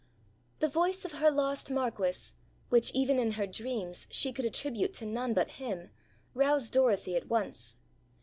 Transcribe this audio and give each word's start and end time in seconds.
The 0.61 0.67
voice 0.67 1.05
of 1.05 1.11
her 1.11 1.29
lost 1.29 1.69
Marquis, 1.69 2.33
which 2.69 2.89
even 2.91 3.19
in 3.19 3.33
her 3.33 3.45
dreams 3.45 4.07
she 4.09 4.33
could 4.33 4.45
attribute 4.45 4.95
to 4.95 5.05
none 5.05 5.35
but 5.35 5.51
him, 5.61 5.91
roused 6.33 6.73
Dorothy 6.73 7.15
at 7.15 7.27
once. 7.27 7.77